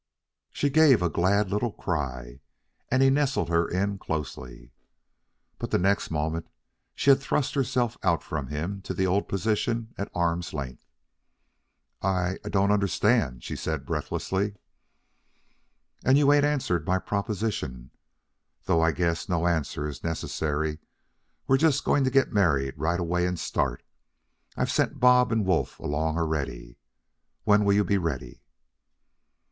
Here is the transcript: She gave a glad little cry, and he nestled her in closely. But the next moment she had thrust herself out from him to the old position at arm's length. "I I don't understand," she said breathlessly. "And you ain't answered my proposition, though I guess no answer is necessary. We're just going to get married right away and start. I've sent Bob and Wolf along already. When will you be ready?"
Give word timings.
She 0.49 0.71
gave 0.71 1.03
a 1.03 1.11
glad 1.11 1.51
little 1.51 1.71
cry, 1.73 2.39
and 2.89 3.03
he 3.03 3.11
nestled 3.11 3.49
her 3.49 3.67
in 3.67 3.99
closely. 3.99 4.71
But 5.59 5.69
the 5.69 5.77
next 5.77 6.09
moment 6.09 6.47
she 6.95 7.11
had 7.11 7.19
thrust 7.21 7.53
herself 7.53 7.99
out 8.01 8.23
from 8.23 8.47
him 8.47 8.81
to 8.81 8.95
the 8.95 9.05
old 9.05 9.29
position 9.29 9.93
at 9.99 10.09
arm's 10.15 10.55
length. 10.55 10.87
"I 12.01 12.39
I 12.43 12.49
don't 12.49 12.71
understand," 12.71 13.43
she 13.43 13.55
said 13.55 13.85
breathlessly. 13.85 14.55
"And 16.03 16.17
you 16.17 16.33
ain't 16.33 16.45
answered 16.45 16.87
my 16.87 16.97
proposition, 16.97 17.91
though 18.63 18.81
I 18.81 18.93
guess 18.93 19.29
no 19.29 19.45
answer 19.45 19.87
is 19.87 20.03
necessary. 20.03 20.79
We're 21.45 21.57
just 21.57 21.85
going 21.85 22.05
to 22.05 22.09
get 22.09 22.33
married 22.33 22.73
right 22.75 22.99
away 22.99 23.27
and 23.27 23.39
start. 23.39 23.83
I've 24.57 24.71
sent 24.71 24.99
Bob 24.99 25.31
and 25.31 25.45
Wolf 25.45 25.79
along 25.79 26.17
already. 26.17 26.79
When 27.43 27.63
will 27.63 27.73
you 27.75 27.83
be 27.83 27.99
ready?" 27.99 28.41